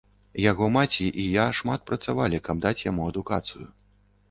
Яго 0.51 0.65
маці 0.77 1.05
і 1.23 1.25
я 1.33 1.45
шмат 1.59 1.85
працавалі, 1.91 2.41
каб 2.49 2.65
даць 2.67 2.75
яму 2.89 3.07
адукацыю. 3.13 3.71